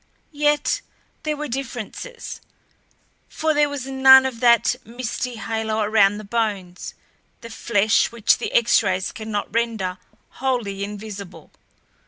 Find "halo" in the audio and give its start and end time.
5.35-5.81